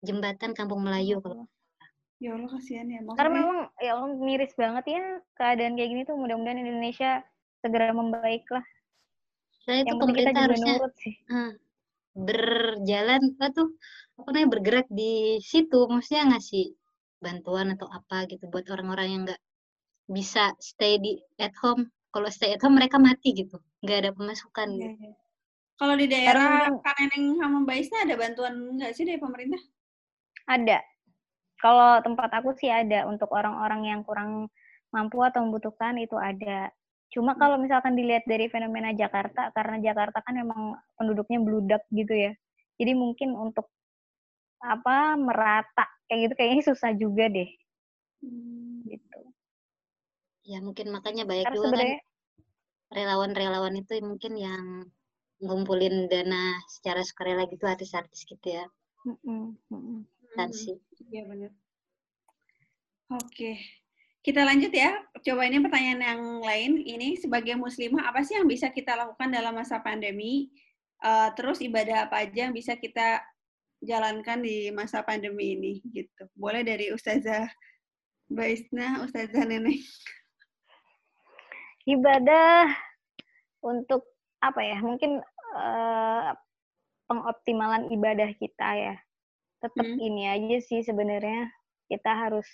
[0.02, 1.46] jembatan Kampung Melayu kalau
[2.24, 3.20] ya Allah kasihan ya maksudnya...
[3.20, 5.04] karena memang ya Allah miris banget ya
[5.36, 7.12] keadaan kayak gini tuh mudah-mudahan Indonesia
[7.60, 8.66] segera membaik lah.
[9.66, 11.16] Nah, itu yang pemerintah kita harusnya nurut sih.
[11.28, 11.52] Uh,
[12.16, 13.70] berjalan apa tuh
[14.16, 16.72] apa namanya bergerak di situ maksudnya ngasih
[17.20, 19.42] bantuan atau apa gitu buat orang-orang yang nggak
[20.08, 23.60] bisa stay di at home kalau stay at home mereka mati gitu.
[23.84, 25.16] Nggak ada pemasukan yeah, yeah.
[25.76, 29.60] kalau di daerah Kaneneng sama Mbak Isna ada bantuan nggak sih dari pemerintah?
[30.48, 30.80] Ada.
[31.60, 33.04] Kalau tempat aku sih ada.
[33.12, 34.48] Untuk orang-orang yang kurang
[34.96, 36.72] mampu atau membutuhkan itu ada.
[37.12, 37.40] Cuma hmm.
[37.44, 42.32] kalau misalkan dilihat dari fenomena Jakarta karena Jakarta kan memang penduduknya bludak gitu ya.
[42.80, 43.68] Jadi mungkin untuk
[44.64, 47.52] apa merata kayak gitu kayaknya susah juga deh.
[48.24, 48.82] Hmm.
[48.88, 49.35] gitu
[50.46, 51.90] Ya mungkin makanya banyak juga kan
[52.94, 54.86] relawan-relawan itu mungkin yang
[55.42, 58.66] ngumpulin dana secara sukarela gitu artis-artis gitu ya.
[59.06, 60.50] Mm -mm.
[60.54, 60.78] sih.
[61.10, 61.52] Iya benar.
[63.10, 63.58] Oke.
[64.22, 65.02] Kita lanjut ya.
[65.22, 66.72] Coba ini pertanyaan yang lain.
[66.82, 70.50] Ini sebagai muslimah apa sih yang bisa kita lakukan dalam masa pandemi?
[71.02, 73.22] Uh, terus ibadah apa aja yang bisa kita
[73.86, 76.26] jalankan di masa pandemi ini gitu.
[76.34, 77.46] Boleh dari Ustazah
[78.26, 79.86] Baisna, Ustazah Nenek
[81.86, 82.70] ibadah
[83.62, 84.06] untuk
[84.42, 85.22] apa ya mungkin
[85.58, 86.34] uh,
[87.10, 88.96] pengoptimalan ibadah kita ya
[89.62, 89.98] tetap hmm.
[90.02, 91.50] ini aja sih sebenarnya
[91.90, 92.46] kita harus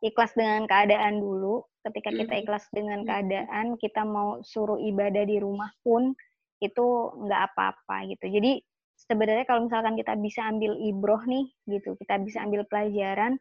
[0.00, 2.42] ikhlas dengan keadaan dulu ketika kita hmm.
[2.44, 3.08] ikhlas dengan hmm.
[3.08, 6.12] keadaan kita mau suruh ibadah di rumah pun
[6.60, 8.60] itu nggak apa-apa gitu jadi
[9.08, 13.40] sebenarnya kalau misalkan kita bisa ambil ibroh nih gitu kita bisa ambil pelajaran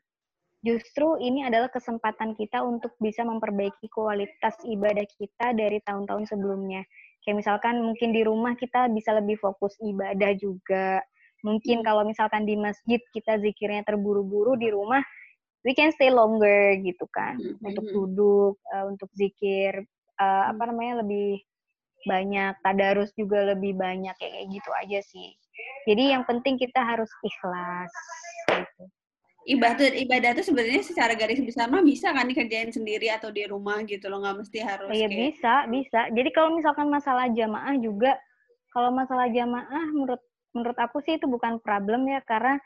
[0.60, 6.84] justru ini adalah kesempatan kita untuk bisa memperbaiki kualitas ibadah kita dari tahun-tahun sebelumnya.
[7.24, 11.00] Kayak misalkan mungkin di rumah kita bisa lebih fokus ibadah juga.
[11.44, 11.86] Mungkin hmm.
[11.88, 15.00] kalau misalkan di masjid kita zikirnya terburu-buru di rumah,
[15.64, 17.64] we can stay longer gitu kan hmm.
[17.64, 17.96] untuk hmm.
[17.96, 19.88] duduk, uh, untuk zikir
[20.20, 21.40] uh, apa namanya lebih
[22.08, 25.36] banyak, tadarus juga lebih banyak kayak gitu aja sih.
[25.88, 27.92] Jadi yang penting kita harus ikhlas
[29.50, 33.82] ibadah ibadah itu sebenarnya secara garis besar mah bisa kan dikerjain sendiri atau di rumah
[33.82, 35.18] gitu loh nggak mesti harus iya kayak...
[35.18, 38.14] bisa bisa jadi kalau misalkan masalah jamaah juga
[38.70, 40.22] kalau masalah jamaah menurut
[40.54, 42.62] menurut aku sih itu bukan problem ya karena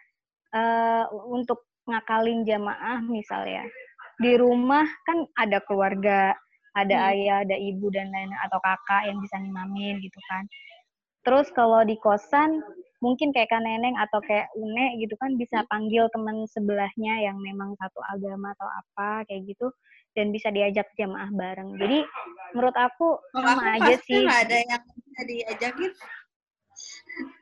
[0.51, 3.63] uh, untuk ngakalin jamaah misalnya
[4.19, 6.35] di rumah kan ada keluarga
[6.75, 7.09] ada hmm.
[7.15, 10.43] ayah ada ibu dan lain atau kakak yang bisa ngimamin gitu kan
[11.23, 12.59] terus kalau di kosan
[13.03, 15.67] mungkin kayak Kak Neneng atau kayak Une gitu kan bisa hmm.
[15.67, 19.67] panggil teman sebelahnya yang memang satu agama atau apa kayak gitu
[20.15, 21.75] dan bisa diajak jamaah bareng.
[21.75, 21.99] Jadi
[22.55, 24.23] menurut aku sama aku aja sih.
[24.23, 25.91] Gak ada yang bisa diajakin.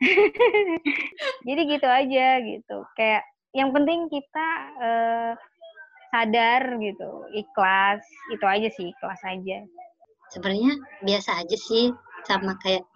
[1.47, 2.77] Jadi gitu aja gitu.
[2.97, 4.47] Kayak yang penting kita
[4.81, 5.31] uh,
[6.09, 8.01] sadar gitu, ikhlas.
[8.33, 9.57] Itu aja sih, ikhlas aja.
[10.31, 11.91] Sebenarnya biasa aja sih
[12.23, 12.87] sama kayak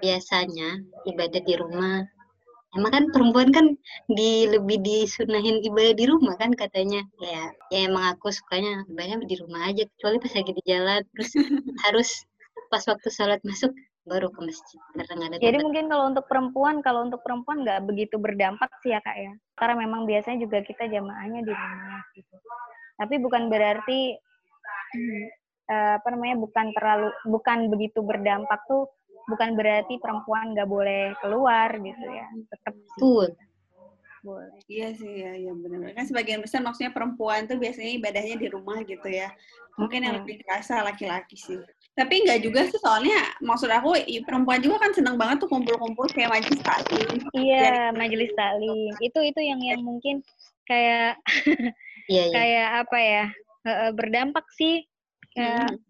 [0.00, 2.06] biasanya ibadah di rumah.
[2.70, 3.66] Emang kan perempuan kan
[4.06, 7.02] di lebih disunahin ibadah di rumah kan katanya.
[7.18, 11.02] Ya ya emang aku sukanya ibadahnya di rumah aja kecuali pas lagi di jalan.
[11.14, 11.30] Terus
[11.86, 12.10] harus
[12.70, 13.74] pas waktu sholat masuk
[14.06, 14.78] baru ke masjid.
[14.94, 19.02] Karena ada jadi mungkin kalau untuk perempuan kalau untuk perempuan nggak begitu berdampak sih ya
[19.02, 19.32] kak ya.
[19.58, 22.36] Karena memang biasanya juga kita jamaahnya di rumah gitu.
[22.96, 24.14] Tapi bukan berarti
[25.70, 28.90] uh, apa namanya bukan terlalu bukan begitu berdampak tuh
[29.28, 33.28] bukan berarti perempuan nggak boleh keluar gitu ya tetap betul.
[34.20, 34.52] Boleh.
[34.68, 38.84] Iya sih ya ya benar kan sebagian besar maksudnya perempuan tuh biasanya ibadahnya di rumah
[38.84, 39.32] gitu ya.
[39.80, 41.56] Mungkin yang lebih kerasa laki-laki sih.
[41.96, 43.96] Tapi nggak juga sih soalnya maksud aku
[44.28, 47.08] perempuan juga kan senang banget tuh kumpul-kumpul kayak majelis taklim.
[47.32, 47.96] Iya Dari...
[47.96, 48.92] majelis taklim.
[49.00, 50.20] Itu itu yang yang mungkin
[50.68, 51.16] kayak
[52.12, 52.32] iya, iya.
[52.36, 53.24] kayak apa ya
[53.96, 54.84] berdampak sih
[55.32, 55.89] kayak hmm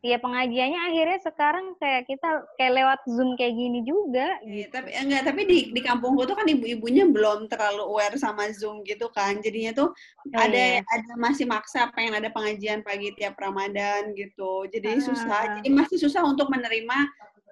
[0.00, 4.40] Iya pengajiannya akhirnya sekarang kayak kita kayak lewat zoom kayak gini juga.
[4.40, 8.80] Iya, tapi enggak tapi di di kampungku tuh kan ibu-ibunya belum terlalu aware sama zoom
[8.88, 9.44] gitu kan.
[9.44, 10.80] Jadinya tuh oh, ada iya.
[10.80, 14.64] ada masih maksa pengen ada pengajian pagi tiap Ramadan gitu.
[14.72, 15.04] Jadi ah.
[15.04, 15.42] susah.
[15.60, 16.98] Jadi masih susah untuk menerima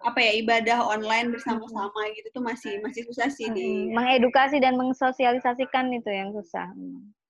[0.08, 3.56] apa ya ibadah online bersama-sama gitu tuh masih masih susah sih hmm.
[3.58, 6.72] di mengedukasi dan mengsosialisasikan itu yang susah.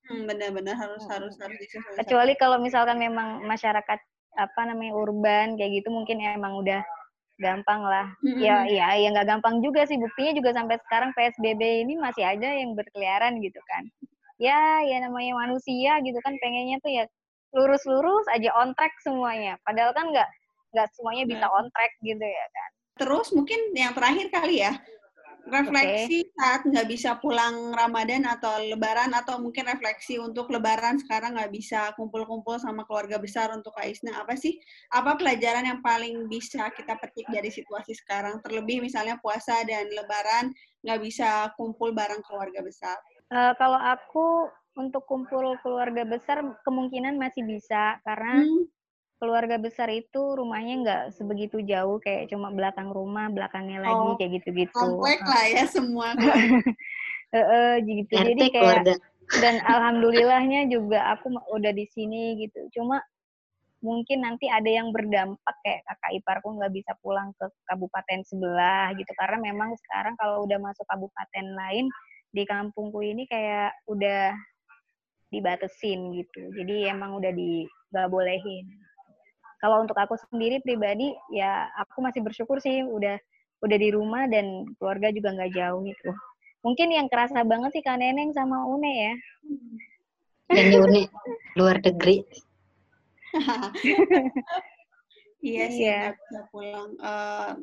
[0.08, 1.58] Hmm, benar-benar harus harus harus
[1.98, 3.98] Kecuali kalau misalkan memang masyarakat
[4.38, 6.80] apa namanya urban kayak gitu mungkin emang udah
[7.38, 8.06] gampang lah.
[8.22, 8.42] Mm-hmm.
[8.42, 9.98] Ya, ya, ya nggak gampang juga sih.
[9.98, 13.86] Buktinya juga sampai sekarang PSBB ini masih aja yang berkeliaran gitu kan.
[14.38, 17.04] Ya, ya namanya manusia gitu kan pengennya tuh ya
[17.54, 19.58] lurus-lurus aja on track semuanya.
[19.66, 20.28] Padahal kan nggak
[20.74, 22.70] nggak semuanya bisa on track gitu ya kan.
[22.98, 24.74] Terus mungkin yang terakhir kali ya,
[25.48, 26.32] refleksi okay.
[26.36, 31.92] saat nggak bisa pulang Ramadan atau Lebaran atau mungkin refleksi untuk Lebaran sekarang nggak bisa
[31.96, 34.60] kumpul-kumpul sama keluarga besar untuk Kak Isna apa sih?
[34.92, 38.44] Apa pelajaran yang paling bisa kita petik dari situasi sekarang?
[38.44, 40.52] Terlebih misalnya puasa dan Lebaran
[40.84, 42.96] nggak bisa kumpul bareng keluarga besar.
[43.28, 48.77] Uh, kalau aku untuk kumpul keluarga besar kemungkinan masih bisa karena hmm
[49.18, 54.40] keluarga besar itu rumahnya nggak sebegitu jauh kayak cuma belakang rumah belakangnya lagi oh, kayak
[54.40, 54.72] gitu-gitu.
[54.72, 56.14] komplek lah ya semua.
[57.28, 58.16] E -e, gitu.
[58.16, 58.94] RT jadi kayak keluarga.
[59.44, 62.72] dan alhamdulillahnya juga aku udah di sini gitu.
[62.72, 63.04] Cuma
[63.84, 69.12] mungkin nanti ada yang berdampak kayak kakak iparku nggak bisa pulang ke kabupaten sebelah gitu.
[69.12, 71.92] Karena memang sekarang kalau udah masuk kabupaten lain
[72.32, 74.32] di kampungku ini kayak udah
[75.28, 76.48] dibatesin gitu.
[76.56, 78.87] Jadi emang udah di nggak bolehin
[79.58, 83.18] kalau untuk aku sendiri pribadi ya aku masih bersyukur sih udah
[83.58, 86.10] udah di rumah dan keluarga juga nggak jauh itu
[86.62, 89.14] mungkin yang kerasa banget sih kak Neneng sama Une ya.
[90.52, 91.02] Yang Une
[91.54, 92.24] luar negeri.
[95.38, 96.18] Iya sih iya.
[96.18, 96.98] bisa pulang.
[96.98, 97.54] Uh,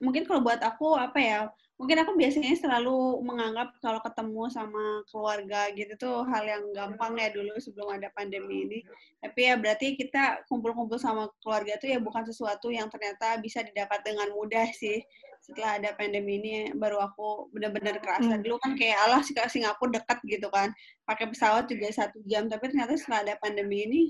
[0.00, 1.38] mungkin kalau buat aku apa ya
[1.78, 7.30] mungkin aku biasanya selalu menganggap kalau ketemu sama keluarga gitu tuh hal yang gampang ya
[7.30, 8.78] dulu sebelum ada pandemi ini.
[9.22, 14.02] Tapi ya berarti kita kumpul-kumpul sama keluarga tuh ya bukan sesuatu yang ternyata bisa didapat
[14.02, 15.06] dengan mudah sih.
[15.38, 18.34] Setelah ada pandemi ini baru aku benar-benar kerasa.
[18.34, 18.42] Hmm.
[18.42, 20.74] Dulu kan kayak Allah sih Singapura dekat gitu kan.
[21.06, 22.50] Pakai pesawat juga satu jam.
[22.50, 24.00] Tapi ternyata setelah ada pandemi ini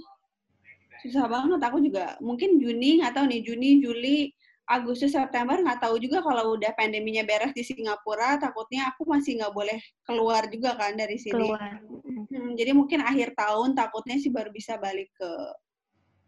[1.05, 1.61] susah banget.
[1.69, 4.33] Aku juga mungkin Juni atau nih Juni, Juli
[4.69, 9.55] Agustus September nggak tahu juga kalau udah pandeminya beres di Singapura takutnya aku masih nggak
[9.57, 11.81] boleh keluar juga kan dari sini keluar
[12.29, 15.31] Hmm, jadi mungkin akhir tahun takutnya sih baru bisa balik ke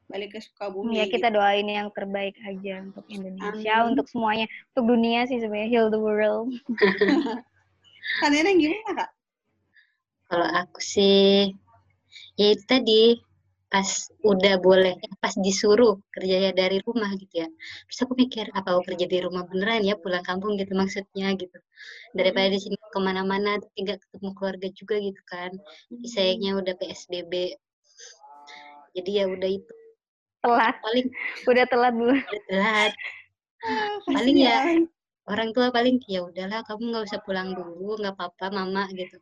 [0.08, 1.36] balik ke Sukabumi ya kita gitu.
[1.36, 3.94] doain yang terbaik aja untuk Indonesia Amin.
[3.94, 6.48] untuk semuanya untuk dunia sih sebenarnya heal the world
[8.24, 9.10] kan Neneng gimana kak
[10.30, 11.52] Kalau aku sih,
[12.38, 13.18] ya itu tadi
[13.70, 13.86] pas
[14.26, 17.48] udah boleh, pas disuruh kerjanya dari rumah gitu ya.
[17.86, 21.54] Terus aku mikir apa aku kerja di rumah beneran ya pulang kampung gitu maksudnya gitu.
[22.18, 25.50] Daripada di sini ke mana-mana tidak ketemu keluarga juga gitu kan.
[26.02, 27.32] Sayangnya udah PSBB.
[28.98, 29.72] Jadi ya udah itu
[30.42, 31.06] telat paling
[31.46, 32.92] udah telat dulu udah telat.
[33.60, 34.58] Ah, Paling ya
[35.30, 39.20] orang tua paling ya udahlah kamu nggak usah pulang dulu nggak apa-apa mama gitu.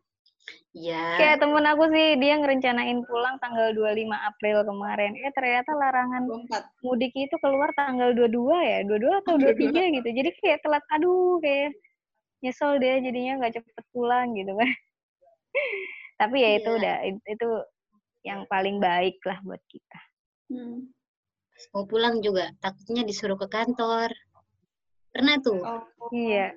[0.73, 1.19] Ya.
[1.19, 6.71] kayak temen aku sih dia ngerencanain pulang tanggal 25 April kemarin eh ternyata larangan Lompat.
[6.81, 11.75] mudik itu keluar tanggal 22 ya 22 atau 23 gitu jadi kayak telat aduh kayak
[12.39, 14.71] nyesel deh jadinya nggak cepet pulang gitu kan
[16.21, 16.79] tapi ya itu Iya.
[16.79, 17.49] udah itu
[18.23, 19.99] yang paling baik lah buat kita
[20.49, 20.89] Hmm.
[21.73, 24.09] mau pulang juga takutnya disuruh ke kantor.
[25.11, 25.85] Pernah tuh, Oh.
[26.09, 26.57] iya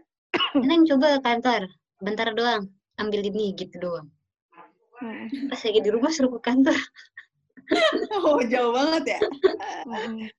[0.53, 4.07] Neneng coba ke kantor, bentar doang, ambil ini gitu doang.
[5.01, 6.77] Mm, Pas lagi di rumah suruh ke kantor.
[8.25, 9.19] oh, jauh banget ya.
[9.85, 10.29] mm,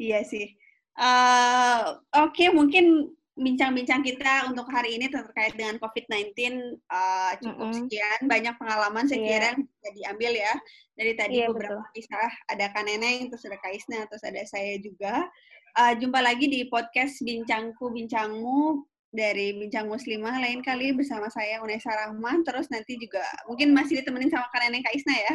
[0.00, 0.50] Iya sih.
[0.94, 1.80] Eh,
[2.18, 6.34] Oke, mungkin bincang-bincang kita untuk hari ini terkait dengan COVID-19
[6.78, 7.78] eh, cukup Mm-mm.
[7.86, 8.20] sekian.
[8.26, 9.26] Banyak pengalaman saya Iya.
[9.30, 10.52] kira yang bisa diambil ya.
[10.94, 14.74] Dari tadi Iya, beberapa kisah, ada Kak Neneng, terus ada Kak Isna, terus ada saya
[14.78, 15.26] juga.
[15.74, 21.94] Eh, jumpa lagi di podcast Bincangku Bincangmu dari Bincang Muslimah lain kali bersama saya Unesa
[21.94, 22.42] Rahman.
[22.42, 25.34] Terus nanti juga mungkin masih ditemenin sama Kak Neneng Kak Isna ya.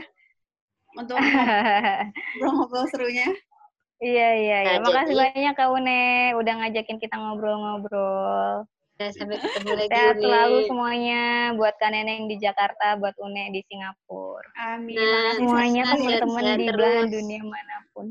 [0.93, 1.15] Untuk
[2.35, 3.29] ngobrol-ngobrol serunya.
[3.99, 6.01] iya iya iya Nah, makasih jadi- banyak kak Une
[6.35, 8.63] udah ngajakin kita ngobrol-ngobrol
[8.95, 11.21] Ya, sampai ketemu lagi sehat selalu semuanya
[11.55, 14.95] buat kak Neneng di Jakarta buat Une di Singapura Amin.
[14.95, 18.07] Nah, Makasih semuanya teman-teman di belahan dunia mana pun.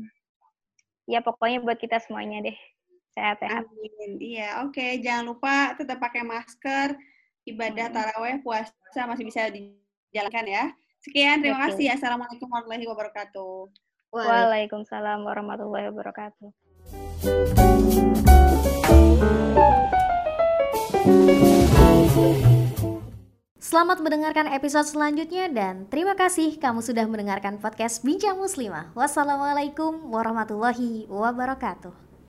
[1.05, 2.57] Ya pokoknya buat kita semuanya deh
[3.19, 3.63] sehat-sehat.
[3.67, 4.11] Amin.
[4.23, 5.03] Iya, oke.
[5.03, 6.95] Jangan lupa tetap pakai masker.
[7.43, 7.95] Ibadah Hmm.
[7.95, 10.63] taraweh, puasa masih bisa dijalankan ya.
[11.03, 11.75] Sekian, terima Betul.
[11.75, 11.87] kasih.
[11.99, 13.55] Assalamualaikum warahmatullahi wabarakatuh.
[14.09, 16.49] Waalaikumsalam warahmatullahi wabarakatuh.
[23.59, 28.89] Selamat mendengarkan episode selanjutnya dan terima kasih kamu sudah mendengarkan podcast Bincang Muslimah.
[28.97, 32.08] Wassalamualaikum warahmatullahi wabarakatuh.